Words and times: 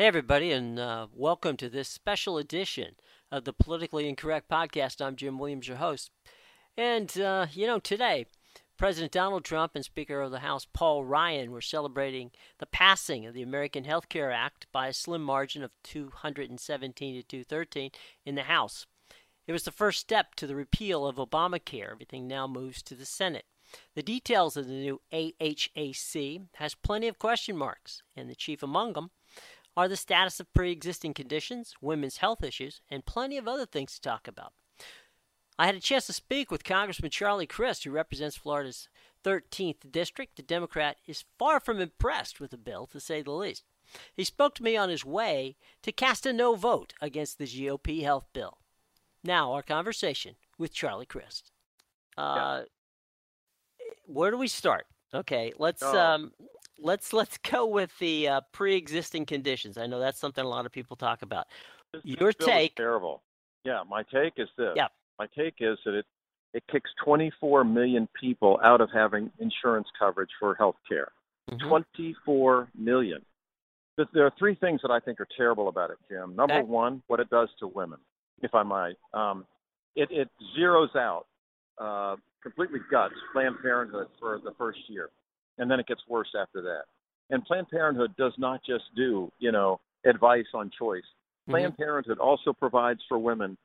Hey, 0.00 0.06
everybody, 0.06 0.50
and 0.50 0.78
uh, 0.78 1.08
welcome 1.14 1.58
to 1.58 1.68
this 1.68 1.86
special 1.86 2.38
edition 2.38 2.94
of 3.30 3.44
the 3.44 3.52
Politically 3.52 4.08
Incorrect 4.08 4.48
Podcast. 4.48 5.04
I'm 5.04 5.14
Jim 5.14 5.38
Williams, 5.38 5.68
your 5.68 5.76
host. 5.76 6.10
And, 6.74 7.20
uh, 7.20 7.48
you 7.52 7.66
know, 7.66 7.80
today, 7.80 8.24
President 8.78 9.12
Donald 9.12 9.44
Trump 9.44 9.72
and 9.74 9.84
Speaker 9.84 10.22
of 10.22 10.30
the 10.30 10.38
House 10.38 10.66
Paul 10.72 11.04
Ryan 11.04 11.50
were 11.50 11.60
celebrating 11.60 12.30
the 12.56 12.64
passing 12.64 13.26
of 13.26 13.34
the 13.34 13.42
American 13.42 13.84
Health 13.84 14.08
Care 14.08 14.32
Act 14.32 14.66
by 14.72 14.86
a 14.86 14.94
slim 14.94 15.22
margin 15.22 15.62
of 15.62 15.70
217 15.82 17.16
to 17.16 17.22
213 17.22 17.90
in 18.24 18.36
the 18.36 18.44
House. 18.44 18.86
It 19.46 19.52
was 19.52 19.64
the 19.64 19.70
first 19.70 20.00
step 20.00 20.34
to 20.36 20.46
the 20.46 20.56
repeal 20.56 21.06
of 21.06 21.16
Obamacare. 21.16 21.90
Everything 21.90 22.26
now 22.26 22.46
moves 22.46 22.82
to 22.84 22.94
the 22.94 23.04
Senate. 23.04 23.44
The 23.94 24.02
details 24.02 24.56
of 24.56 24.66
the 24.66 24.72
new 24.72 25.02
AHAC 25.12 26.46
has 26.54 26.74
plenty 26.74 27.06
of 27.06 27.18
question 27.18 27.54
marks, 27.54 28.02
and 28.16 28.30
the 28.30 28.34
chief 28.34 28.62
among 28.62 28.94
them 28.94 29.10
are 29.76 29.88
the 29.88 29.96
status 29.96 30.40
of 30.40 30.52
pre 30.52 30.70
existing 30.70 31.14
conditions, 31.14 31.74
women's 31.80 32.18
health 32.18 32.42
issues, 32.42 32.80
and 32.90 33.06
plenty 33.06 33.36
of 33.36 33.48
other 33.48 33.66
things 33.66 33.94
to 33.94 34.00
talk 34.00 34.28
about. 34.28 34.52
I 35.58 35.66
had 35.66 35.74
a 35.74 35.80
chance 35.80 36.06
to 36.06 36.12
speak 36.12 36.50
with 36.50 36.64
Congressman 36.64 37.10
Charlie 37.10 37.46
Crist, 37.46 37.84
who 37.84 37.90
represents 37.90 38.36
Florida's 38.36 38.88
13th 39.24 39.92
district. 39.92 40.36
The 40.36 40.42
Democrat 40.42 40.96
is 41.06 41.24
far 41.38 41.60
from 41.60 41.80
impressed 41.80 42.40
with 42.40 42.50
the 42.50 42.56
bill, 42.56 42.86
to 42.86 43.00
say 43.00 43.20
the 43.20 43.32
least. 43.32 43.64
He 44.14 44.24
spoke 44.24 44.54
to 44.54 44.62
me 44.62 44.76
on 44.76 44.88
his 44.88 45.04
way 45.04 45.56
to 45.82 45.92
cast 45.92 46.24
a 46.24 46.32
no 46.32 46.54
vote 46.54 46.94
against 47.00 47.38
the 47.38 47.44
GOP 47.44 48.02
health 48.02 48.26
bill. 48.32 48.58
Now, 49.22 49.52
our 49.52 49.62
conversation 49.62 50.36
with 50.56 50.72
Charlie 50.72 51.06
Crist. 51.06 51.50
Uh, 52.16 52.62
yeah. 53.78 53.84
Where 54.06 54.30
do 54.30 54.38
we 54.38 54.48
start? 54.48 54.86
Okay, 55.12 55.52
let's 55.58 55.82
oh. 55.82 55.98
um, 55.98 56.32
let's 56.82 57.12
let's 57.12 57.38
go 57.38 57.66
with 57.66 57.96
the 57.98 58.28
uh, 58.28 58.40
pre-existing 58.52 59.26
conditions. 59.26 59.78
I 59.78 59.86
know 59.86 60.00
that's 60.00 60.18
something 60.18 60.44
a 60.44 60.48
lot 60.48 60.66
of 60.66 60.72
people 60.72 60.96
talk 60.96 61.22
about. 61.22 61.46
This, 61.92 62.02
Your 62.04 62.32
take? 62.32 62.76
terrible. 62.76 63.22
Yeah, 63.64 63.82
my 63.88 64.02
take 64.02 64.34
is 64.36 64.48
this. 64.56 64.72
Yeah. 64.76 64.88
My 65.18 65.26
take 65.36 65.54
is 65.60 65.78
that 65.84 65.94
it 65.94 66.06
it 66.52 66.64
kicks 66.70 66.90
24 67.04 67.64
million 67.64 68.08
people 68.18 68.58
out 68.64 68.80
of 68.80 68.88
having 68.92 69.30
insurance 69.38 69.86
coverage 69.98 70.30
for 70.40 70.54
health 70.56 70.76
care. 70.88 71.12
Mm-hmm. 71.50 71.68
24 71.68 72.68
million. 72.76 73.22
There 74.14 74.24
are 74.24 74.32
three 74.38 74.54
things 74.54 74.80
that 74.82 74.90
I 74.90 74.98
think 74.98 75.20
are 75.20 75.28
terrible 75.36 75.68
about 75.68 75.90
it, 75.90 75.98
Jim. 76.10 76.34
Number 76.34 76.54
okay. 76.54 76.62
one, 76.62 77.02
what 77.06 77.20
it 77.20 77.28
does 77.28 77.48
to 77.60 77.66
women, 77.66 77.98
if 78.40 78.54
I 78.54 78.62
might. 78.62 78.94
Um, 79.12 79.44
it, 79.94 80.08
it 80.10 80.28
zeroes 80.58 80.96
out, 80.96 81.26
uh, 81.78 82.16
completely 82.42 82.80
guts 82.90 83.14
Planned 83.32 83.56
Parenthood 83.62 84.06
for 84.18 84.40
the 84.42 84.52
first 84.56 84.78
year 84.88 85.10
and 85.58 85.70
then 85.70 85.80
it 85.80 85.86
gets 85.86 86.02
worse 86.08 86.32
after 86.40 86.62
that. 86.62 86.82
And 87.30 87.44
Planned 87.44 87.68
Parenthood 87.70 88.16
does 88.16 88.32
not 88.38 88.60
just 88.64 88.84
do, 88.96 89.30
you 89.38 89.52
know, 89.52 89.80
advice 90.04 90.46
on 90.54 90.70
choice. 90.76 91.02
Mm-hmm. 91.02 91.52
Planned 91.52 91.72
mm-hmm. 91.74 91.82
Parenthood 91.82 92.18
also 92.18 92.52
provides 92.52 93.00
for 93.08 93.18
women, 93.18 93.56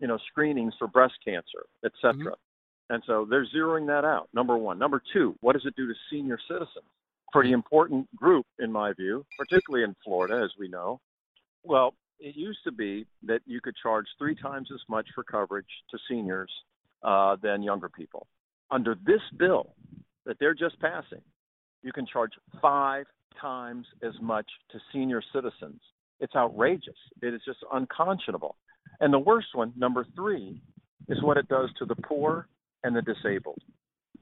you 0.00 0.08
know, 0.08 0.18
screenings 0.28 0.74
for 0.78 0.88
breast 0.88 1.14
cancer, 1.24 1.64
et 1.84 1.92
cetera. 2.00 2.32
Mm-hmm. 2.32 2.94
And 2.94 3.02
so 3.06 3.26
they're 3.28 3.46
zeroing 3.46 3.86
that 3.86 4.04
out. 4.04 4.28
Number 4.34 4.58
one. 4.58 4.78
Number 4.78 5.02
two, 5.12 5.34
what 5.40 5.54
does 5.54 5.64
it 5.64 5.74
do 5.74 5.86
to 5.86 5.94
senior 6.10 6.38
citizens? 6.46 6.84
Pretty 7.32 7.52
important 7.52 8.14
group, 8.14 8.46
in 8.58 8.70
my 8.70 8.92
view, 8.92 9.24
particularly 9.38 9.84
in 9.84 9.96
Florida, 10.04 10.42
as 10.44 10.50
we 10.58 10.68
know. 10.68 11.00
Well, 11.62 11.94
it 12.20 12.36
used 12.36 12.60
to 12.64 12.72
be 12.72 13.06
that 13.26 13.40
you 13.46 13.60
could 13.60 13.74
charge 13.82 14.06
three 14.18 14.34
times 14.34 14.68
as 14.72 14.80
much 14.88 15.06
for 15.14 15.24
coverage 15.24 15.66
to 15.90 15.98
seniors 16.08 16.50
uh, 17.02 17.36
than 17.42 17.62
younger 17.62 17.88
people. 17.88 18.26
Under 18.70 18.94
this 19.06 19.22
bill 19.38 19.74
that 20.26 20.38
they're 20.38 20.54
just 20.54 20.78
passing, 20.78 21.22
you 21.84 21.92
can 21.92 22.06
charge 22.06 22.32
five 22.60 23.04
times 23.40 23.86
as 24.02 24.14
much 24.20 24.46
to 24.72 24.78
senior 24.92 25.22
citizens. 25.32 25.80
It's 26.18 26.34
outrageous. 26.34 26.96
It 27.22 27.34
is 27.34 27.42
just 27.44 27.58
unconscionable. 27.72 28.56
And 29.00 29.12
the 29.12 29.18
worst 29.18 29.48
one, 29.52 29.72
number 29.76 30.06
three, 30.16 30.62
is 31.08 31.22
what 31.22 31.36
it 31.36 31.46
does 31.48 31.70
to 31.78 31.84
the 31.84 31.96
poor 31.96 32.48
and 32.82 32.96
the 32.96 33.02
disabled 33.02 33.60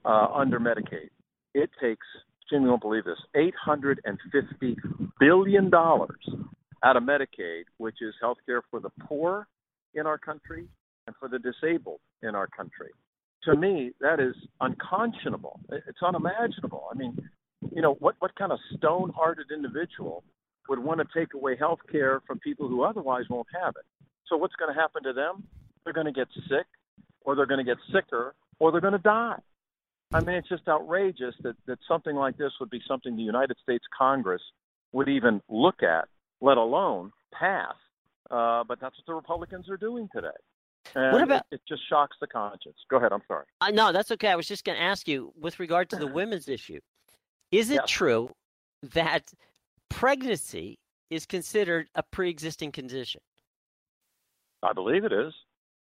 uh, 0.04 0.26
under 0.34 0.58
Medicaid. 0.58 1.10
It 1.54 1.70
takes, 1.80 2.06
Jim, 2.50 2.62
you 2.62 2.68
won't 2.68 2.82
believe 2.82 3.04
this, 3.04 3.18
$850 3.36 4.76
billion 5.20 5.70
out 5.74 6.96
of 6.96 7.02
Medicaid, 7.02 7.64
which 7.76 7.96
is 8.00 8.14
health 8.20 8.38
care 8.44 8.62
for 8.70 8.80
the 8.80 8.90
poor 9.06 9.46
in 9.94 10.06
our 10.06 10.18
country 10.18 10.66
and 11.06 11.14
for 11.20 11.28
the 11.28 11.38
disabled 11.38 12.00
in 12.22 12.34
our 12.34 12.48
country. 12.48 12.90
To 13.44 13.56
me, 13.56 13.92
that 14.00 14.20
is 14.20 14.34
unconscionable. 14.60 15.60
It's 15.70 16.02
unimaginable. 16.02 16.84
I 16.92 16.96
mean, 16.96 17.16
you 17.74 17.82
know, 17.82 17.94
what, 17.94 18.16
what 18.18 18.34
kind 18.36 18.52
of 18.52 18.58
stone 18.76 19.12
hearted 19.14 19.46
individual 19.52 20.24
would 20.68 20.78
want 20.78 21.00
to 21.00 21.06
take 21.18 21.34
away 21.34 21.56
health 21.56 21.80
care 21.90 22.20
from 22.26 22.38
people 22.38 22.68
who 22.68 22.82
otherwise 22.82 23.24
won't 23.30 23.48
have 23.60 23.74
it? 23.76 23.86
So, 24.28 24.36
what's 24.36 24.54
going 24.56 24.72
to 24.72 24.78
happen 24.78 25.02
to 25.04 25.12
them? 25.12 25.44
They're 25.84 25.92
going 25.92 26.06
to 26.06 26.12
get 26.12 26.28
sick, 26.48 26.66
or 27.22 27.34
they're 27.34 27.46
going 27.46 27.64
to 27.64 27.64
get 27.64 27.78
sicker, 27.92 28.34
or 28.58 28.70
they're 28.70 28.80
going 28.80 28.92
to 28.92 28.98
die. 28.98 29.38
I 30.14 30.20
mean, 30.20 30.36
it's 30.36 30.48
just 30.48 30.68
outrageous 30.68 31.34
that, 31.42 31.56
that 31.66 31.78
something 31.88 32.14
like 32.14 32.36
this 32.36 32.52
would 32.60 32.70
be 32.70 32.80
something 32.86 33.16
the 33.16 33.22
United 33.22 33.56
States 33.62 33.84
Congress 33.96 34.42
would 34.92 35.08
even 35.08 35.40
look 35.48 35.82
at, 35.82 36.06
let 36.40 36.58
alone 36.58 37.12
pass. 37.32 37.74
Uh, 38.30 38.62
but 38.64 38.78
that's 38.80 38.96
what 38.98 39.06
the 39.06 39.14
Republicans 39.14 39.68
are 39.70 39.76
doing 39.78 40.08
today. 40.14 40.28
And 40.94 41.12
what 41.12 41.22
about 41.22 41.46
it, 41.50 41.56
it, 41.56 41.60
just 41.68 41.82
shocks 41.88 42.16
the 42.20 42.26
conscience. 42.26 42.76
Go 42.90 42.98
ahead. 42.98 43.12
I'm 43.12 43.22
sorry. 43.26 43.44
Uh, 43.60 43.70
no, 43.70 43.92
that's 43.92 44.10
okay. 44.12 44.28
I 44.28 44.36
was 44.36 44.46
just 44.46 44.64
going 44.64 44.76
to 44.76 44.82
ask 44.82 45.08
you 45.08 45.32
with 45.40 45.58
regard 45.60 45.88
to 45.90 45.96
the 45.96 46.06
women's 46.06 46.48
issue. 46.48 46.80
Is 47.52 47.70
it 47.70 47.86
true 47.86 48.30
that 48.94 49.30
pregnancy 49.90 50.78
is 51.10 51.26
considered 51.26 51.88
a 51.94 52.02
pre-existing 52.02 52.72
condition? 52.72 53.20
I 54.62 54.72
believe 54.72 55.04
it 55.04 55.12
is. 55.12 55.34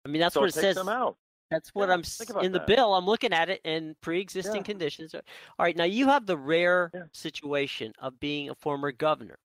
I 0.05 0.09
mean, 0.09 0.21
that's 0.21 0.35
so 0.35 0.41
what 0.41 0.51
it, 0.51 0.57
it 0.57 0.61
says. 0.61 0.77
Them 0.77 0.89
out. 0.89 1.17
That's 1.51 1.71
what 1.71 1.89
yeah, 1.89 1.95
I'm 1.95 2.45
in 2.45 2.53
the 2.53 2.59
that. 2.59 2.67
bill. 2.67 2.95
I'm 2.95 3.07
looking 3.07 3.33
at 3.33 3.49
it, 3.49 3.61
and 3.65 3.99
pre-existing 4.01 4.57
yeah. 4.57 4.63
conditions. 4.63 5.15
Are, 5.15 5.23
all 5.59 5.65
right, 5.65 5.77
now 5.77 5.85
you 5.85 6.09
have 6.09 6.27
the 6.27 6.37
rare 6.37 6.91
yeah. 6.93 7.03
situation 7.13 7.93
of 8.01 8.19
being 8.19 8.51
a 8.51 8.55
former 8.57 8.91
governor. 8.91 9.39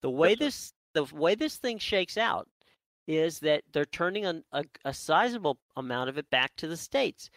The 0.00 0.10
way 0.10 0.34
this 0.34 0.72
the 0.94 1.04
way 1.12 1.34
this 1.34 1.56
thing 1.56 1.78
shakes 1.78 2.16
out 2.16 2.48
is 3.06 3.38
that 3.40 3.62
they're 3.72 3.84
turning 3.86 4.24
a, 4.24 4.42
a, 4.52 4.64
a 4.86 4.94
sizable 4.94 5.58
amount 5.76 6.08
of 6.08 6.16
it 6.16 6.30
back 6.30 6.52
to 6.56 6.68
the 6.68 6.76
states 6.76 7.28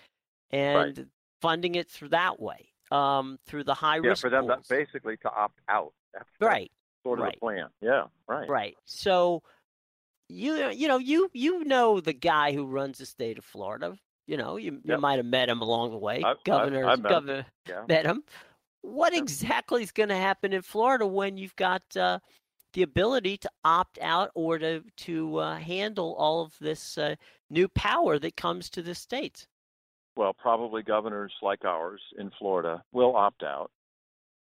and 0.52 0.98
right. 0.98 1.08
funding 1.42 1.76
it 1.76 1.90
through 1.90 2.10
that 2.10 2.40
way 2.40 2.70
um, 2.92 3.40
through 3.46 3.64
the 3.64 3.74
high 3.74 3.98
risk. 3.98 4.04
yeah, 4.04 4.10
risk. 4.10 4.22
for 4.22 4.30
them 4.30 4.48
pools. 4.48 4.68
basically 4.68 5.18
to 5.18 5.32
opt 5.32 5.60
out. 5.70 5.94
That's, 6.14 6.30
right. 6.40 6.72
That's 6.72 7.04
sort 7.04 7.20
of 7.20 7.24
right. 7.24 7.34
the 7.36 7.40
plan. 7.40 7.68
Yeah. 7.82 8.04
Right. 8.28 8.50
Right. 8.50 8.78
So 8.86 9.44
you 10.30 10.70
you 10.72 10.88
know 10.88 10.98
you 10.98 11.30
you 11.34 11.64
know 11.64 12.00
the 12.00 12.14
guy 12.14 12.54
who 12.54 12.66
runs 12.66 12.98
the 12.98 13.06
state 13.06 13.38
of 13.38 13.46
Florida. 13.46 13.98
You 14.26 14.38
know 14.38 14.58
you 14.58 14.74
yep. 14.84 14.98
you 14.98 14.98
might 14.98 15.18
have 15.18 15.26
met 15.26 15.50
him 15.50 15.62
along 15.62 15.92
the 15.92 15.98
way. 15.98 16.22
I've, 16.24 16.44
governor 16.44 16.86
I've, 16.86 17.00
I've 17.00 17.04
met 17.04 17.10
governor 17.10 17.38
him. 17.38 17.46
Yeah. 17.68 17.84
met 17.88 18.06
him. 18.06 18.24
What 18.82 19.14
yeah. 19.14 19.20
exactly 19.20 19.84
is 19.84 19.92
going 19.92 20.10
to 20.10 20.16
happen 20.16 20.54
in 20.54 20.62
Florida 20.62 21.08
when 21.08 21.38
you've 21.38 21.56
got 21.56 21.82
uh, 21.96 22.20
the 22.74 22.84
ability 22.84 23.38
to 23.38 23.50
opt 23.64 24.00
out 24.02 24.32
or 24.36 24.60
to 24.60 24.84
to 24.98 25.38
uh, 25.38 25.56
handle 25.58 26.14
all 26.18 26.42
of 26.42 26.54
this 26.60 26.98
uh, 26.98 27.16
new 27.50 27.68
power 27.70 28.20
that 28.20 28.36
comes 28.36 28.70
to 28.72 28.82
the 28.82 28.96
states? 28.96 29.48
Well, 30.18 30.34
probably 30.34 30.84
governors 30.84 31.32
like 31.42 31.64
ours 31.64 32.02
in 32.18 32.32
Florida 32.40 32.84
will 32.92 33.16
opt 33.16 33.44
out, 33.44 33.70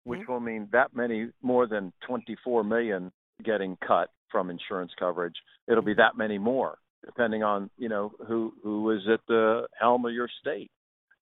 which 0.05 0.21
mm-hmm. 0.21 0.33
will 0.33 0.41
mean 0.41 0.69
that 0.73 0.95
many 0.95 1.29
more 1.43 1.67
than 1.67 1.93
24 2.07 2.65
million 2.65 3.13
getting 3.45 3.77
cut 3.87 4.09
from 4.31 4.51
insurance 4.51 4.93
coverage. 4.99 5.35
It'll 5.69 5.83
be 5.83 5.95
that 5.95 6.17
many 6.17 6.39
more, 6.39 6.79
depending 7.05 7.43
on 7.43 7.71
you 7.77 7.89
know 7.89 8.13
who 8.27 8.55
who 8.63 8.91
is 8.91 9.03
at 9.13 9.21
the 9.29 9.67
helm 9.79 10.05
of 10.07 10.13
your 10.13 10.29
state. 10.41 10.71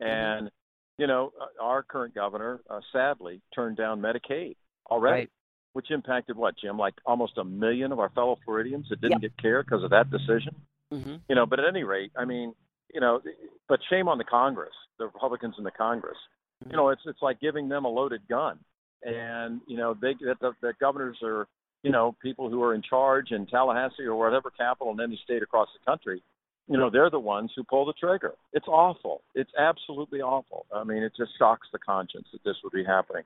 And 0.00 0.47
mm-hmm. 0.47 1.03
you 1.03 1.06
know, 1.06 1.32
our 1.60 1.82
current 1.82 2.14
governor 2.14 2.61
uh, 2.70 2.81
sadly 2.93 3.43
turned 3.55 3.76
down 3.76 4.00
Medicaid 4.00 4.56
already. 4.90 5.23
Right. 5.23 5.31
Which 5.73 5.90
impacted 5.90 6.37
what, 6.37 6.55
Jim? 6.56 6.78
Like 6.78 6.94
almost 7.05 7.37
a 7.37 7.43
million 7.43 7.90
of 7.90 7.99
our 7.99 8.11
fellow 8.11 8.37
Floridians 8.44 8.87
that 8.90 9.00
didn't 9.00 9.23
yep. 9.23 9.32
get 9.32 9.43
care 9.43 9.62
because 9.64 9.82
of 9.82 9.90
that 9.90 10.08
decision. 10.08 10.55
Mm-hmm. 10.93 11.17
You 11.28 11.34
know, 11.34 11.46
but 11.46 11.58
at 11.58 11.67
any 11.69 11.82
rate, 11.82 12.12
I 12.17 12.25
mean, 12.25 12.55
you 12.94 13.00
know, 13.00 13.20
but 13.69 13.81
shame 13.91 14.08
on 14.08 14.17
the 14.19 14.25
Congress, 14.25 14.73
the 14.99 15.06
Republicans 15.06 15.56
in 15.58 15.64
the 15.64 15.70
Congress. 15.70 16.17
Mm-hmm. 16.62 16.70
You 16.70 16.76
know, 16.76 16.88
it's 16.91 17.02
it's 17.05 17.20
like 17.20 17.41
giving 17.41 17.69
them 17.69 17.85
a 17.85 17.88
loaded 17.88 18.23
gun, 18.29 18.58
and 19.02 19.61
you 19.67 19.76
know, 19.76 19.94
they 20.00 20.14
the, 20.14 20.52
the 20.62 20.73
governors 20.81 21.19
are 21.23 21.46
you 21.82 21.91
know 21.91 22.17
people 22.23 22.49
who 22.49 22.62
are 22.62 22.75
in 22.75 22.82
charge 22.82 23.32
in 23.32 23.46
Tallahassee 23.46 24.05
or 24.05 24.14
whatever 24.14 24.50
capital 24.50 24.93
in 24.93 25.00
any 25.00 25.20
state 25.25 25.43
across 25.43 25.69
the 25.79 25.91
country. 25.91 26.23
You 26.67 26.79
know, 26.79 26.88
they're 26.88 27.11
the 27.11 27.20
ones 27.20 27.50
who 27.55 27.62
pull 27.62 27.85
the 27.85 27.93
trigger. 27.93 28.32
It's 28.55 28.69
awful. 28.69 29.20
It's 29.35 29.50
absolutely 29.58 30.23
awful. 30.23 30.64
I 30.75 30.82
mean, 30.82 31.02
it 31.02 31.12
just 31.14 31.32
shocks 31.38 31.69
the 31.73 31.79
conscience 31.79 32.26
that 32.32 32.43
this 32.43 32.56
would 32.64 32.73
be 32.73 32.82
happening. 32.85 33.25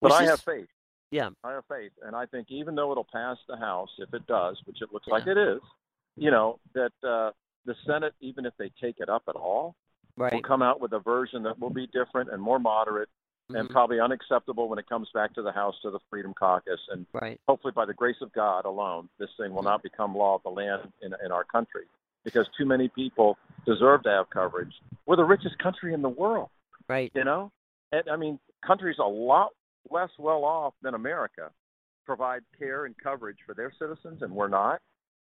But 0.00 0.12
Which 0.12 0.20
I 0.20 0.24
is, 0.24 0.30
have 0.30 0.40
faith. 0.40 0.68
Yeah, 1.10 1.28
I 1.44 1.52
have 1.52 1.64
faith, 1.68 1.92
and 2.06 2.16
I 2.16 2.24
think 2.24 2.46
even 2.50 2.74
though 2.76 2.90
it'll 2.90 3.06
pass 3.12 3.36
the 3.48 3.56
House, 3.58 3.90
if 3.98 4.14
it 4.14 4.26
does, 4.26 4.56
which 4.64 4.80
it 4.80 4.88
looks 4.94 5.06
Yeah. 5.08 5.14
like 5.14 5.26
it 5.26 5.36
is, 5.36 5.60
you 6.16 6.30
know, 6.30 6.58
that 6.72 6.92
uh, 7.06 7.32
the 7.64 7.74
Senate, 7.86 8.14
even 8.20 8.46
if 8.46 8.54
they 8.58 8.70
take 8.80 9.00
it 9.00 9.08
up 9.08 9.22
at 9.28 9.36
all, 9.36 9.74
right. 10.16 10.32
will 10.32 10.42
come 10.42 10.62
out 10.62 10.80
with 10.80 10.92
a 10.92 10.98
version 10.98 11.42
that 11.42 11.58
will 11.58 11.70
be 11.70 11.86
different 11.88 12.30
and 12.32 12.40
more 12.40 12.58
moderate 12.58 13.08
and 13.50 13.68
Mhm. 13.68 13.72
probably 13.72 13.98
unacceptable 14.00 14.68
when 14.68 14.78
it 14.78 14.88
comes 14.88 15.10
back 15.12 15.32
to 15.34 15.42
the 15.42 15.50
House 15.52 15.78
to 15.82 15.90
the 15.90 15.98
Freedom 16.08 16.32
Caucus. 16.34 16.80
And 16.88 17.06
Right. 17.12 17.40
hopefully, 17.48 17.72
by 17.72 17.84
the 17.84 17.94
grace 17.94 18.20
of 18.20 18.32
God 18.32 18.64
alone, 18.64 19.08
this 19.18 19.34
thing 19.36 19.52
will 19.52 19.62
Mhm. 19.62 19.66
not 19.66 19.82
become 19.82 20.14
law 20.14 20.36
of 20.36 20.42
the 20.42 20.50
land 20.50 20.92
in, 21.00 21.14
in 21.24 21.32
our 21.32 21.44
country 21.44 21.86
because 22.22 22.48
too 22.50 22.64
many 22.64 22.88
people 22.88 23.38
deserve 23.64 24.02
to 24.04 24.10
have 24.10 24.30
coverage. 24.30 24.80
We're 25.06 25.16
the 25.16 25.24
richest 25.24 25.58
country 25.58 25.94
in 25.94 26.02
the 26.02 26.08
world, 26.08 26.50
Right. 26.88 27.10
you 27.14 27.24
know? 27.24 27.50
And 27.92 28.08
I 28.08 28.16
mean, 28.16 28.38
countries 28.62 28.98
a 28.98 29.04
lot 29.04 29.52
less 29.88 30.16
well 30.18 30.44
off 30.44 30.74
than 30.82 30.94
America 30.94 31.50
provide 32.04 32.44
care 32.56 32.84
and 32.84 32.96
coverage 32.98 33.40
for 33.42 33.54
their 33.54 33.72
citizens, 33.72 34.22
and 34.22 34.32
we're 34.34 34.48
not. 34.48 34.80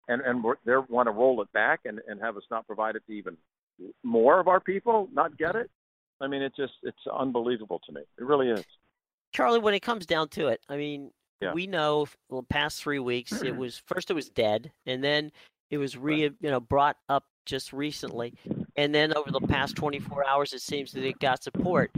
And 0.08 0.22
and 0.22 0.44
they 0.66 0.74
want 0.90 1.08
to 1.08 1.12
roll 1.12 1.42
it 1.42 1.52
back 1.54 1.82
and, 1.86 2.00
and 2.08 2.20
have 2.22 2.38
us 2.38 2.44
not 2.50 2.66
provide 2.66 2.96
it 2.96 3.04
to 3.08 3.14
even 3.14 3.38
more 4.04 4.40
of 4.40 4.48
our 4.48 4.60
people 4.60 5.10
not 5.14 5.38
get 5.38 5.56
it. 5.56 5.70
I 6.22 6.28
mean, 6.28 6.42
it 6.42 6.54
just 6.56 6.74
it's 6.84 6.98
unbelievable 7.14 7.82
to 7.86 7.92
me. 7.94 8.02
It 8.18 8.24
really 8.24 8.50
is. 8.50 8.64
Charlie, 9.34 9.60
when 9.60 9.74
it 9.74 9.82
comes 9.82 10.06
down 10.06 10.30
to 10.30 10.48
it, 10.48 10.62
I 10.70 10.78
mean, 10.78 11.12
Yeah. 11.42 11.54
we 11.54 11.68
know 11.68 12.08
the 12.30 12.42
past 12.44 12.82
three 12.82 13.00
weeks 13.00 13.42
it 13.42 13.56
was 13.64 13.82
first 13.86 14.10
it 14.10 14.14
was 14.14 14.30
dead, 14.30 14.72
and 14.86 15.04
then 15.04 15.32
it 15.70 15.78
was 15.78 15.98
re 15.98 16.24
you 16.24 16.50
know 16.50 16.60
brought 16.60 16.98
up 17.10 17.26
just 17.46 17.74
recently, 17.74 18.34
and 18.76 18.96
then 18.96 19.14
over 19.16 19.32
the 19.32 19.42
past 19.42 19.76
24 19.76 20.26
hours 20.28 20.54
it 20.54 20.62
seems 20.62 20.92
that 20.94 21.04
it 21.04 21.20
got 21.20 21.44
support. 21.44 21.92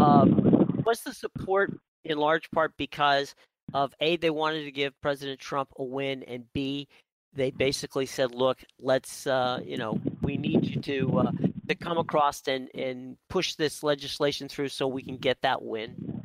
Um, 0.00 0.82
was 0.84 1.02
the 1.02 1.12
support 1.12 1.78
in 2.04 2.18
large 2.18 2.50
part 2.50 2.72
because 2.76 3.34
of 3.74 3.94
a 4.00 4.16
they 4.16 4.30
wanted 4.30 4.64
to 4.64 4.72
give 4.72 4.98
President 5.00 5.38
Trump 5.38 5.70
a 5.76 5.84
win, 5.84 6.22
and 6.24 6.44
b 6.54 6.88
they 7.32 7.50
basically 7.50 8.06
said, 8.06 8.34
look, 8.34 8.58
let's 8.78 9.26
uh, 9.26 9.60
you 9.64 9.76
know 9.76 9.98
we 10.22 10.36
need 10.36 10.64
you 10.66 10.80
to 10.82 11.18
uh, 11.18 11.32
to 11.68 11.74
come 11.74 11.98
across 11.98 12.42
and 12.48 12.68
and 12.74 13.16
push 13.28 13.54
this 13.54 13.82
legislation 13.82 14.48
through 14.48 14.68
so 14.68 14.88
we 14.88 15.02
can 15.02 15.16
get 15.16 15.40
that 15.42 15.62
win. 15.62 16.22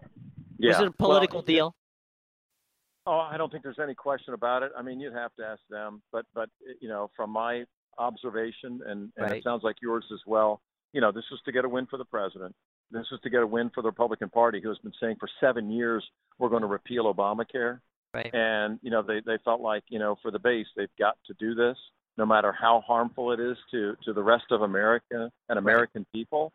Yeah. 0.58 0.72
Was 0.72 0.80
it 0.82 0.88
a 0.88 0.92
political 0.92 1.40
Well, 1.40 1.46
deal? 1.46 1.76
Oh, 3.08 3.20
I 3.20 3.38
don't 3.38 3.52
think 3.52 3.64
there's 3.64 3.80
any 3.82 3.94
question 3.94 4.34
about 4.34 4.64
it. 4.64 4.72
I 4.76 4.82
mean, 4.82 5.00
you'd 5.00 5.14
have 5.14 5.34
to 5.36 5.46
ask 5.46 5.62
them, 5.70 6.02
but 6.12 6.26
but 6.34 6.50
you 6.82 6.90
know, 6.90 7.12
from 7.16 7.30
my 7.30 7.66
observation, 7.98 8.82
and, 8.86 9.12
and 9.16 9.30
Right. 9.30 9.38
it 9.38 9.44
sounds 9.44 9.64
like 9.64 9.76
yours 9.82 10.06
as 10.12 10.20
well. 10.26 10.62
You 10.92 11.02
know, 11.02 11.12
this 11.12 11.24
is 11.32 11.40
to 11.46 11.52
get 11.52 11.66
a 11.66 11.70
win 11.70 11.86
for 11.88 11.98
the 11.98 12.06
president. 12.06 12.56
This 12.92 13.06
is 13.12 13.20
to 13.24 13.30
get 13.30 13.42
a 13.42 13.48
win 13.48 13.70
for 13.74 13.82
the 13.82 13.90
Republican 13.90 14.30
Party, 14.30 14.60
who 14.62 14.70
has 14.70 14.78
been 14.80 14.94
saying 15.00 15.18
for 15.20 15.30
seven 15.40 15.70
years 15.70 16.04
we're 16.40 16.50
going 16.50 16.62
to 16.62 16.68
repeal 16.68 17.14
Obamacare. 17.14 17.80
Right. 18.16 18.34
And 18.34 18.80
you 18.82 18.92
know, 18.92 19.02
they 19.02 19.22
they 19.26 19.38
felt 19.44 19.62
like 19.62 19.84
you 19.90 20.00
know, 20.00 20.16
for 20.22 20.32
the 20.32 20.40
base, 20.40 20.68
they've 20.76 20.88
got 20.98 21.18
to 21.28 21.34
do 21.40 21.54
this, 21.54 21.78
no 22.18 22.26
matter 22.26 22.52
how 22.52 22.82
harmful 22.86 23.32
it 23.32 23.40
is 23.40 23.58
to 23.72 23.96
to 24.06 24.14
the 24.14 24.24
rest 24.24 24.46
of 24.52 24.62
America 24.62 25.32
and 25.50 25.60
American 25.60 26.06
people. 26.14 26.52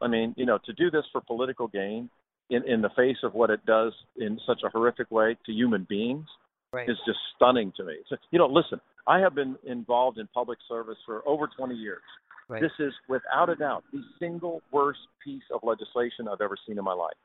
I 0.00 0.08
mean, 0.08 0.34
you 0.36 0.46
know, 0.46 0.58
to 0.64 0.72
do 0.72 0.90
this 0.90 1.04
for 1.12 1.20
political 1.20 1.68
gain 1.68 2.08
in, 2.50 2.66
in 2.68 2.82
the 2.82 2.90
face 2.90 3.16
of 3.22 3.34
what 3.34 3.50
it 3.50 3.64
does 3.66 3.92
in 4.16 4.38
such 4.46 4.60
a 4.64 4.68
horrific 4.68 5.10
way 5.10 5.36
to 5.46 5.52
human 5.52 5.86
beings 5.88 6.26
Right. 6.72 6.88
is 6.88 6.96
just 7.06 7.18
stunning 7.36 7.70
to 7.76 7.84
me. 7.84 7.96
So, 8.08 8.16
you 8.30 8.38
know, 8.38 8.46
listen, 8.46 8.80
I 9.06 9.18
have 9.18 9.34
been 9.34 9.56
involved 9.66 10.16
in 10.18 10.26
public 10.28 10.58
service 10.66 10.96
for 11.04 11.26
over 11.28 11.46
20 11.54 11.74
years. 11.74 12.00
Right. 12.48 12.62
This 12.62 12.72
is 12.78 12.94
without 13.08 13.50
a 13.50 13.56
doubt 13.56 13.84
the 13.92 14.02
single 14.18 14.62
worst 14.72 15.00
piece 15.22 15.42
of 15.52 15.60
legislation 15.62 16.28
I've 16.28 16.40
ever 16.40 16.56
seen 16.66 16.78
in 16.78 16.84
my 16.84 16.94
life. 16.94 17.16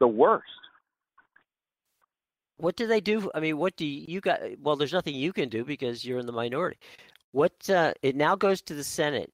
The 0.00 0.08
worst. 0.08 0.46
What 2.58 2.76
do 2.76 2.86
they 2.86 3.00
do? 3.00 3.30
I 3.34 3.40
mean, 3.40 3.58
what 3.58 3.76
do 3.76 3.84
you 3.86 4.20
got? 4.20 4.40
Well, 4.60 4.76
there's 4.76 4.92
nothing 4.92 5.14
you 5.14 5.32
can 5.32 5.48
do 5.48 5.64
because 5.64 6.04
you're 6.04 6.18
in 6.18 6.26
the 6.26 6.32
minority. 6.32 6.78
What 7.32 7.68
uh, 7.68 7.92
it 8.02 8.16
now 8.16 8.34
goes 8.36 8.62
to 8.62 8.74
the 8.74 8.84
Senate. 8.84 9.30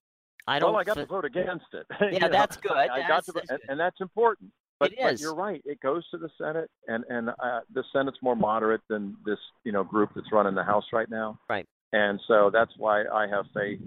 I 0.48 0.58
don't. 0.58 0.72
well, 0.72 0.80
I 0.80 0.84
got 0.84 0.96
thi- 0.96 1.02
to 1.02 1.06
vote 1.06 1.24
against 1.24 1.66
it. 1.72 1.86
Yeah, 2.00 2.08
You 2.10 2.18
know, 2.18 2.28
that's 2.28 2.56
good. 2.56 2.72
I 2.72 2.86
got 2.88 2.96
That's- 2.98 3.26
to, 3.26 3.32
that's 3.32 3.50
and, 3.50 3.60
and 3.68 3.80
that's 3.80 4.00
important. 4.00 4.50
But, 4.80 4.92
It 4.94 4.98
but 5.00 5.20
you're 5.20 5.36
right. 5.36 5.62
It 5.64 5.78
goes 5.80 6.04
to 6.10 6.18
the 6.18 6.28
Senate, 6.36 6.68
and 6.88 7.04
and 7.08 7.28
uh, 7.30 7.60
the 7.72 7.84
Senate's 7.92 8.18
more 8.20 8.34
moderate 8.34 8.80
than 8.88 9.16
this 9.24 9.38
you 9.62 9.70
know 9.70 9.84
group 9.84 10.10
that's 10.16 10.32
running 10.32 10.56
the 10.56 10.64
House 10.64 10.86
right 10.92 11.08
now. 11.08 11.38
Right. 11.48 11.64
And 11.92 12.18
so 12.26 12.50
that's 12.52 12.72
why 12.76 13.04
I 13.04 13.28
have 13.28 13.44
faith, 13.54 13.78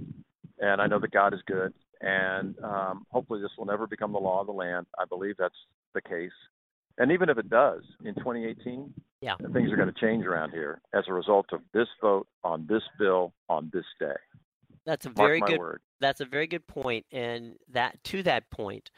and 0.60 0.82
I 0.82 0.88
know 0.88 1.00
that 1.00 1.12
God 1.12 1.34
is 1.34 1.42
good, 1.48 1.74
and 2.00 2.56
um, 2.64 3.06
hopefully 3.12 3.42
this 3.42 3.52
will 3.58 3.66
never 3.66 3.88
become 3.88 4.14
the 4.14 4.20
law 4.20 4.40
of 4.40 4.48
the 4.48 4.54
land. 4.54 4.86
I 4.98 5.04
believe 5.04 5.36
that's 5.38 5.56
the 5.94 6.02
case. 6.02 6.32
And 6.98 7.12
even 7.12 7.28
if 7.28 7.38
it 7.38 7.50
does 7.50 7.82
in 8.06 8.16
2018, 8.16 8.94
Yeah. 9.26 9.36
things 9.54 9.72
are 9.72 9.76
going 9.76 9.92
to 9.92 10.00
change 10.00 10.24
around 10.24 10.52
here 10.52 10.82
as 10.94 11.06
a 11.08 11.14
result 11.14 11.48
of 11.52 11.62
this 11.74 11.88
vote 12.00 12.28
on 12.44 12.68
this 12.70 12.84
bill 13.00 13.34
on 13.50 13.72
this 13.74 13.86
day. 14.00 14.14
that's 14.86 15.08
a 15.08 15.10
Mark 15.10 15.18
very 15.18 15.40
good. 15.42 15.58
word. 15.60 15.82
That's 16.00 16.22
a 16.22 16.26
very 16.26 16.46
good 16.46 16.68
point, 16.68 17.08
and 17.12 17.56
that 17.70 17.98
to 18.06 18.22
that 18.22 18.48
point, 18.52 18.92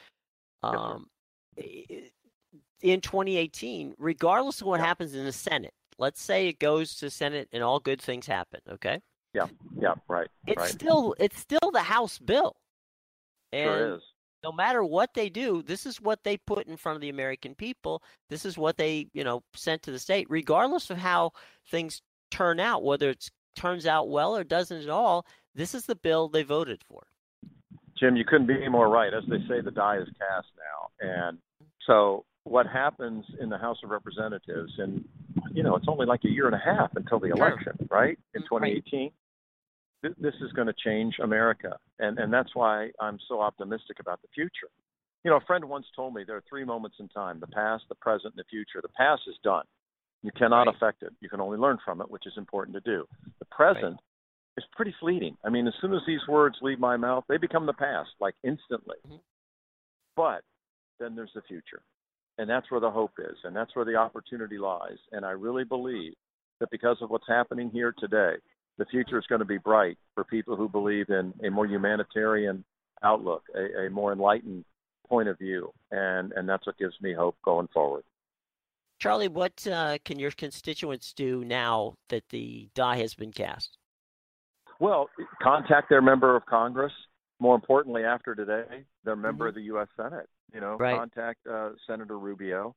um, 0.64 1.08
in 1.56 3.00
2018, 3.02 3.96
regardless 3.98 4.60
of 4.60 4.68
what 4.68 4.82
Yeah. 4.82 4.88
happens 4.88 5.16
in 5.16 5.24
the 5.24 5.32
Senate, 5.32 5.74
let's 5.98 6.22
say 6.22 6.50
it 6.50 6.60
goes 6.60 6.96
to 6.96 7.10
Senate 7.10 7.48
and 7.54 7.64
all 7.64 7.80
good 7.80 8.02
things 8.02 8.26
happen. 8.28 8.60
Okay, 8.70 9.00
Yeah. 9.34 9.48
Yeah, 9.80 9.96
right. 10.10 10.28
it's 10.46 10.58
right. 10.58 10.70
still 10.70 11.16
it's 11.20 11.40
still 11.40 11.72
the 11.72 11.84
House 11.84 12.20
bill, 12.20 12.58
and 13.54 13.64
sure 13.70 13.96
is. 13.96 14.04
No 14.48 14.54
matter 14.54 14.82
what 14.82 15.14
they 15.14 15.28
do, 15.28 15.62
this 15.62 15.86
is 15.86 16.00
what 16.00 16.24
they 16.24 16.38
put 16.38 16.68
in 16.68 16.78
front 16.78 16.96
of 16.96 17.02
the 17.02 17.10
American 17.10 17.54
people. 17.54 18.02
This 18.30 18.46
is 18.46 18.58
what 18.58 18.78
they, 18.78 19.08
you 19.12 19.26
know, 19.26 19.44
sent 19.54 19.82
to 19.84 19.92
the 19.92 20.00
state, 20.00 20.26
regardless 20.30 20.90
of 20.90 20.98
how 20.98 21.34
things 21.70 22.02
turn 22.32 22.58
out, 22.58 22.82
whether 22.82 23.10
it 23.10 23.30
turns 23.58 23.86
out 23.86 24.08
well 24.08 24.38
or 24.38 24.46
doesn't 24.46 24.84
at 24.84 24.90
all. 24.90 25.26
This 25.54 25.76
is 25.76 25.86
the 25.86 25.98
bill 25.98 26.30
they 26.30 26.44
voted 26.44 26.82
for. 26.88 27.04
Jim, 28.00 28.16
you 28.16 28.24
couldn't 28.24 28.48
be 28.48 28.70
more 28.70 28.88
right. 28.88 29.14
As 29.14 29.26
they 29.28 29.40
say, 29.50 29.60
the 29.60 29.72
die 29.72 29.98
is 29.98 30.08
cast 30.18 30.48
now. 30.56 31.06
And 31.06 31.40
so 31.86 32.24
what 32.46 32.68
happens 32.68 33.26
in 33.42 33.50
the 33.50 33.58
House 33.58 33.80
of 33.84 33.90
Representatives, 33.90 34.72
and, 34.78 35.04
you 35.52 35.62
know, 35.62 35.76
it's 35.76 35.88
only 35.90 36.06
like 36.06 36.22
a 36.24 36.30
year 36.30 36.46
and 36.46 36.56
a 36.56 36.62
half 36.64 36.96
until 36.96 37.20
the 37.20 37.32
election, 37.32 37.74
right? 37.92 38.18
In 38.34 38.44
mm, 38.44 38.46
Right. 38.50 38.82
2018. 38.86 39.12
Th- 40.08 40.18
This 40.20 40.36
is 40.42 40.52
going 40.54 40.68
to 40.68 40.74
change 40.84 41.16
America. 41.22 41.78
And, 42.00 42.18
and 42.20 42.32
that's 42.32 42.54
why 42.56 42.90
I'm 43.00 43.20
so 43.28 43.42
optimistic 43.42 44.00
about 44.00 44.22
the 44.22 44.28
future. 44.34 44.70
You 45.24 45.32
know, 45.32 45.38
a 45.38 45.46
friend 45.46 45.66
once 45.66 45.86
told 45.96 46.14
me 46.14 46.24
there 46.26 46.38
are 46.38 46.44
three 46.48 46.64
moments 46.64 46.98
in 47.00 47.08
time 47.10 47.40
the 47.40 47.48
past, 47.48 47.84
the 47.90 47.96
present, 47.96 48.34
and 48.36 48.40
the 48.44 48.48
future. 48.50 48.80
The 48.82 48.90
past 48.90 49.22
is 49.28 49.36
done. 49.44 49.66
You 50.24 50.32
cannot 50.32 50.68
Right. 50.68 50.76
affect 50.76 51.04
it. 51.04 51.14
You 51.22 51.30
can 51.30 51.42
only 51.42 51.58
learn 51.58 51.78
from 51.84 52.02
it, 52.02 52.10
which 52.10 52.26
is 52.26 52.34
important 52.38 52.76
to 52.76 52.82
do. 52.82 53.08
The 53.40 53.46
present 53.46 54.00
is 54.58 54.66
pretty 54.76 54.96
fleeting. 55.00 55.38
I 55.44 55.50
mean, 55.50 55.68
as 55.68 55.74
soon 55.82 55.94
as 55.94 56.02
these 56.08 56.26
words 56.28 56.58
leave 56.62 56.80
my 56.80 56.98
mouth, 56.98 57.26
they 57.28 57.38
become 57.38 57.66
the 57.66 57.74
past, 57.74 58.10
like 58.20 58.36
instantly. 58.44 58.98
Mm-hmm. 59.06 59.18
But 60.16 60.42
then 61.00 61.16
there's 61.16 61.34
the 61.36 61.42
future. 61.44 61.82
And 62.40 62.50
that's 62.50 62.70
where 62.72 62.80
the 62.80 62.90
hope 62.92 63.14
is, 63.20 63.36
and 63.44 63.56
that's 63.56 63.76
where 63.76 63.86
the 63.86 63.96
opportunity 63.96 64.58
lies. 64.60 64.98
And 65.12 65.26
I 65.26 65.32
really 65.32 65.64
believe 65.64 66.14
that 66.60 66.70
because 66.72 66.98
of 67.02 67.10
what's 67.10 67.28
happening 67.28 67.70
here 67.70 67.94
today, 67.98 68.36
the 68.78 68.86
future 68.86 69.18
is 69.18 69.26
going 69.28 69.40
to 69.40 69.46
be 69.46 69.58
bright 69.58 69.98
for 70.16 70.24
people 70.24 70.56
who 70.56 70.70
believe 70.70 71.10
in 71.10 71.34
a 71.44 71.50
more 71.50 71.66
humanitarian 71.66 72.64
outlook, 73.04 73.44
a, 73.56 73.86
a 73.86 73.90
more 73.90 74.12
enlightened 74.14 74.64
point 75.08 75.28
of 75.30 75.38
view. 75.38 75.72
And, 75.92 76.32
and 76.34 76.48
that's 76.48 76.66
what 76.66 76.78
gives 76.78 76.96
me 77.02 77.14
hope 77.14 77.36
going 77.44 77.68
forward. 77.74 78.04
Charlie, 79.00 79.28
what 79.28 79.66
uh, 79.68 79.98
can 80.06 80.18
your 80.20 80.32
constituents 80.32 81.14
do 81.14 81.44
now 81.46 81.96
that 82.10 82.24
the 82.30 82.68
die 82.74 82.98
has 82.98 83.14
been 83.14 83.32
cast? 83.32 83.78
Well, 84.80 85.10
contact 85.42 85.90
their 85.90 86.02
member 86.02 86.36
of 86.36 86.46
Congress. 86.46 86.94
More 87.40 87.54
importantly, 87.54 88.04
after 88.04 88.34
today, 88.34 88.84
their 89.04 89.16
member 89.16 89.48
of 89.48 89.54
the 89.54 89.62
U.S. 89.64 89.88
Senate. 89.96 90.28
You 90.54 90.60
know, 90.62 90.74
Mm-hmm. 90.74 90.82
Right. 90.84 90.98
contact 90.98 91.46
uh, 91.48 91.70
Senator 91.86 92.18
Rubio. 92.18 92.76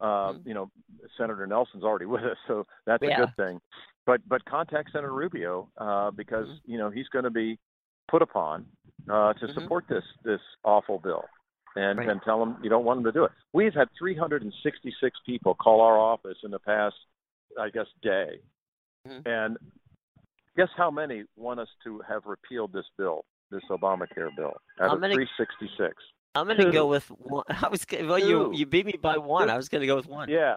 Uh, 0.00 0.32
Mhm. 0.34 0.46
You 0.46 0.54
know, 0.54 0.70
Senator 1.16 1.46
Nelson's 1.46 1.84
already 1.84 2.04
with 2.06 2.22
us, 2.22 2.36
so 2.46 2.66
that's 2.84 3.02
Yeah. 3.02 3.22
a 3.22 3.26
good 3.26 3.36
thing. 3.36 3.60
But 4.06 4.20
but 4.28 4.44
contact 4.44 4.90
Senator 4.92 5.12
Rubio 5.12 5.68
uh, 5.78 6.10
because 6.10 6.48
Mhm. 6.48 6.60
you 6.64 6.78
know 6.78 6.90
he's 6.90 7.08
going 7.08 7.24
to 7.24 7.30
be 7.30 7.58
put 8.08 8.22
upon 8.22 8.66
uh, 9.08 9.32
to 9.34 9.46
Mhm. 9.46 9.54
support 9.54 9.86
this 9.88 10.04
this 10.24 10.40
awful 10.64 10.98
bill, 10.98 11.24
and 11.76 11.98
Right. 11.98 12.08
and 12.08 12.20
tell 12.22 12.42
him 12.42 12.56
you 12.62 12.70
don't 12.70 12.84
want 12.84 12.98
him 12.98 13.04
to 13.04 13.12
do 13.12 13.24
it. 13.24 13.32
We've 13.52 13.74
had 13.74 13.88
366 13.98 15.18
people 15.24 15.54
call 15.54 15.80
our 15.80 15.98
office 15.98 16.38
in 16.42 16.50
the 16.50 16.58
past, 16.58 16.96
I 17.58 17.70
guess, 17.70 17.86
day, 18.02 18.40
Mhm. 19.06 19.26
and 19.26 19.58
guess 20.56 20.68
how 20.76 20.90
many 20.90 21.24
want 21.36 21.60
us 21.60 21.68
to 21.84 22.00
have 22.00 22.26
repealed 22.26 22.72
this 22.72 22.88
bill, 22.98 23.24
this 23.50 23.62
Obamacare 23.70 24.34
bill, 24.36 24.56
out 24.80 24.88
How 24.88 24.94
of 24.94 25.00
many- 25.00 25.14
366? 25.14 25.94
I'm 26.34 26.46
going 26.46 26.58
to 26.58 26.70
go 26.72 26.86
with 26.86 27.08
one. 27.10 27.44
I 27.66 27.68
was 27.68 27.84
gonna- 27.84 28.08
well, 28.08 28.18
you 28.18 28.52
you 28.52 28.66
beat 28.66 28.86
me 28.86 28.94
by 29.00 29.18
one. 29.18 29.46
Two. 29.48 29.52
I 29.54 29.56
was 29.56 29.68
going 29.68 29.80
to 29.82 29.86
go 29.86 29.96
with 29.96 30.06
one. 30.08 30.28
Yeah, 30.28 30.56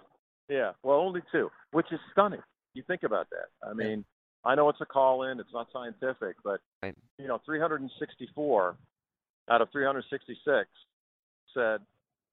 yeah. 0.49 0.73
Well, 0.83 0.99
only 0.99 1.21
two, 1.31 1.51
which 1.71 1.91
is 1.91 1.99
stunning. 2.11 2.41
You 2.75 2.83
think 2.83 3.03
about 3.03 3.27
that. 3.31 3.67
I 3.67 3.73
mean, 3.73 4.05
I 4.43 4.53
know 4.53 4.69
it's 4.69 4.81
a 4.81 4.85
call 4.85 5.23
in, 5.23 5.39
it's 5.39 5.53
not 5.53 5.71
scientific, 5.71 6.35
but 6.43 6.61
Right. 6.83 6.95
you 7.17 7.27
know, 7.27 7.39
364 7.45 8.77
out 9.49 9.61
of 9.61 9.71
366 9.71 10.69
said, 11.53 11.81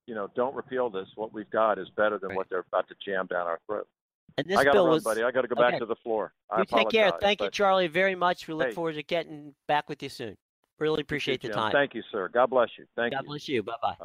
you 0.07 0.15
know, 0.15 0.29
don't 0.35 0.55
repeal 0.55 0.91
this. 0.91 1.09
What 1.15 1.33
we've 1.33 1.49
got 1.51 1.79
is 1.79 1.89
better 1.91 2.19
than 2.19 2.31
Right. 2.31 2.39
what 2.39 2.49
they're 2.51 2.59
about 2.61 2.89
to 2.89 2.97
jam 2.97 3.27
down 3.27 3.47
our 3.47 3.61
throat. 3.67 3.89
And 4.37 4.47
this 4.47 4.59
I 4.59 4.65
got 4.65 4.73
to 4.73 4.77
bill 4.79 4.87
run, 4.87 4.95
was. 4.95 5.05
buddy. 5.05 5.23
I 5.23 5.31
got 5.31 5.43
to 5.43 5.49
go 5.49 5.55
okay. 5.61 5.71
back 5.71 5.79
to 5.79 5.87
the 5.87 5.95
floor. 5.97 6.35
I 6.51 6.59
You 6.61 6.65
take 6.65 6.91
care. 6.91 7.13
Thank 7.21 7.41
you, 7.41 7.51
Charlie, 7.51 7.87
very 7.87 8.15
much. 8.17 8.49
We 8.49 8.55
look 8.55 8.69
Hey. 8.69 8.75
forward 8.75 8.95
to 8.95 9.03
getting 9.03 9.55
back 9.69 9.89
with 9.89 10.03
you 10.03 10.09
soon. 10.09 10.37
Really 10.79 11.03
appreciate 11.03 11.41
the 11.41 11.51
time. 11.51 11.71
Thank 11.73 11.95
you, 11.95 12.03
sir. 12.11 12.29
God 12.29 12.51
bless 12.51 12.71
you. 12.77 12.87
Thank 12.97 13.13
God 13.13 13.19
you. 13.21 13.23
God 13.23 13.27
bless 13.29 13.49
you. 13.49 13.63
Bye 13.63 13.77
bye. 13.81 13.97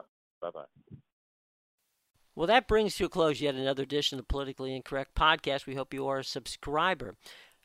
Bye 0.42 0.52
bye. 0.52 0.98
Well, 2.38 2.46
that 2.46 2.68
brings 2.68 2.94
to 2.98 3.06
a 3.06 3.10
close 3.10 3.42
yet 3.42 3.56
another 3.56 3.82
edition 3.82 4.20
of 4.20 4.24
the 4.24 4.32
Politically 4.32 4.76
Incorrect 4.76 5.16
podcast. 5.16 5.66
We 5.66 5.74
hope 5.74 5.92
you 5.92 6.08
are 6.08 6.20
a 6.20 6.24
subscriber. 6.24 7.16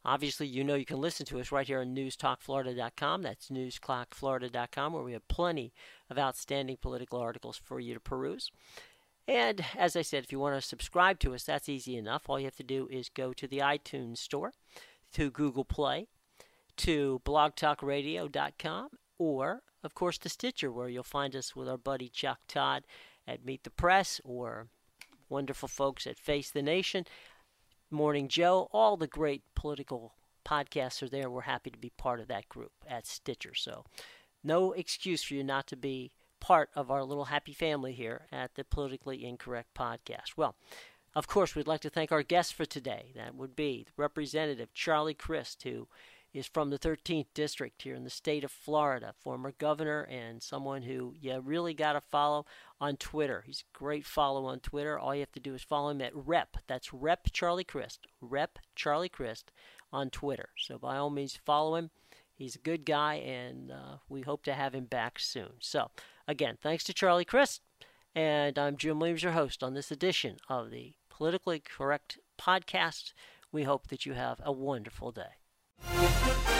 Obviously, 0.03 0.47
you 0.47 0.65
know 0.65 0.77
you 0.77 0.87
can 0.87 0.97
listen 0.97 1.27
to 1.27 1.41
us 1.41 1.53
right 1.53 1.67
here 1.67 1.81
on 1.81 1.95
newstalkflorida.com. 1.95 3.21
That's 3.21 3.51
newstalkflorida.com, 3.51 4.95
where 4.95 5.03
we 5.03 5.13
have 5.13 5.29
plenty 5.29 5.75
of 6.09 6.17
outstanding 6.19 6.79
political 6.81 7.21
articles 7.21 7.61
for 7.63 7.81
you 7.81 7.93
to 7.93 8.01
peruse. 8.01 8.51
And 9.29 9.63
as 9.77 9.95
I 9.95 10.01
said, 10.01 10.25
if 10.25 10.33
you 10.33 10.39
want 10.39 10.59
to 10.59 10.67
subscribe 10.67 11.19
to 11.19 11.35
us, 11.35 11.45
that's 11.45 11.69
easy 11.69 11.99
enough. 11.99 12.23
All 12.31 12.41
you 12.41 12.47
have 12.47 12.57
to 12.57 12.63
do 12.63 12.89
is 12.91 13.11
go 13.11 13.35
to 13.35 13.47
the 13.47 13.59
iTunes 13.59 14.19
Store, 14.19 14.53
to 15.13 15.31
Google 15.31 15.67
Play, 15.67 16.07
to 16.79 17.21
blogtalkradio.com, 17.27 18.89
or, 19.19 19.61
of 19.85 19.95
course, 19.95 20.17
to 20.17 20.31
Stitcher, 20.31 20.73
where 20.73 20.89
you'll 20.89 21.03
find 21.03 21.37
us 21.37 21.55
with 21.55 21.69
our 21.69 21.77
buddy 21.77 22.09
Chuck 22.09 22.39
Todd 22.49 22.85
at 23.27 23.45
Meet 23.45 23.65
the 23.65 23.71
Press 23.71 24.21
or 24.25 24.69
wonderful 25.29 25.69
folks 25.69 26.07
at 26.07 26.19
Face 26.19 26.51
the 26.51 26.63
Nation. 26.63 27.07
Morning 27.91 28.29
Joe, 28.29 28.69
all 28.73 28.97
the 28.97 29.07
great 29.07 29.43
political 29.55 30.15
podcasts 30.45 31.03
are 31.03 31.09
there. 31.09 31.31
We're 31.31 31.43
happy 31.43 31.71
to 31.71 31.79
be 31.79 31.91
part 31.91 32.21
of 32.21 32.29
that 32.29 32.49
group 32.49 32.73
at 32.89 33.07
Stitcher. 33.07 33.55
So, 33.55 33.85
no 34.45 34.73
excuse 34.73 35.23
for 35.23 35.35
you 35.35 35.45
not 35.45 35.67
to 35.69 35.77
be 35.77 36.11
part 36.41 36.71
of 36.75 36.91
our 36.91 37.05
little 37.05 37.27
happy 37.27 37.53
family 37.53 37.93
here 37.93 38.27
at 38.33 38.55
the 38.57 38.65
Politically 38.65 39.25
Incorrect 39.25 39.75
Podcast. 39.75 40.37
Well, 40.37 40.57
of 41.15 41.29
course, 41.29 41.55
we'd 41.55 41.67
like 41.67 41.83
to 41.83 41.91
thank 41.91 42.11
our 42.11 42.23
guest 42.23 42.55
for 42.55 42.65
today. 42.65 43.13
That 43.15 43.35
would 43.35 43.55
be 43.55 43.87
Representative 43.97 44.75
Charlie 44.75 45.15
Crist, 45.15 45.63
who 45.63 45.87
is 46.33 46.47
from 46.47 46.71
the 46.71 46.79
13th 46.79 47.27
District 47.35 47.81
here 47.83 47.95
in 47.95 48.05
the 48.05 48.11
state 48.11 48.43
of 48.43 48.51
Florida, 48.51 49.13
former 49.21 49.53
governor 49.53 50.03
and 50.03 50.43
someone 50.43 50.83
who 50.83 51.15
you 51.21 51.39
really 51.41 51.75
got 51.75 51.93
to 51.93 52.01
follow 52.01 52.47
on 52.83 52.97
Twitter. 52.97 53.45
He's 53.47 53.63
a 53.63 53.79
great 53.79 54.05
follow 54.05 54.45
on 54.45 54.59
Twitter. 54.59 54.99
All 54.99 55.15
you 55.15 55.21
have 55.21 55.31
to 55.33 55.41
do 55.41 55.55
is 55.55 55.63
follow 55.63 55.91
him 55.91 56.01
at 56.01 56.11
Rep. 56.17 56.57
That's 56.67 56.93
Rep 56.93 57.29
Charlie 57.33 57.63
Crist. 57.63 58.09
Rep 58.21 58.59
Charlie 58.75 59.09
Crist 59.09 59.53
on 59.93 60.11
Twitter. 60.11 60.49
So 60.59 60.79
by 60.79 60.97
all 60.97 61.09
means, 61.09 61.39
follow 61.47 61.77
him. 61.77 61.91
He's 62.35 62.57
a 62.57 62.59
good 62.59 62.85
guy, 62.85 63.15
and 63.15 63.71
uh, 63.71 63.99
we 64.09 64.23
hope 64.23 64.43
to 64.45 64.55
have 64.55 64.75
him 64.75 64.87
back 64.87 65.21
soon. 65.21 65.53
So, 65.61 65.93
again, 66.27 66.59
thanks 66.61 66.83
to 66.85 66.93
Charlie 66.93 67.25
Crist, 67.25 67.61
and 68.17 68.59
I'm 68.59 68.77
Jim 68.77 68.99
Williams, 68.99 69.23
your 69.23 69.33
host 69.33 69.63
on 69.63 69.75
this 69.75 69.93
edition 69.93 70.39
of 70.49 70.73
the 70.73 70.95
Politically 71.09 71.61
Correct 71.61 72.19
Podcast. 72.41 73.13
We 73.53 73.63
hope 73.63 73.89
that 73.89 74.07
you 74.07 74.15
have 74.15 74.41
a 74.45 74.51
wonderful 74.51 75.13
day. 75.13 76.52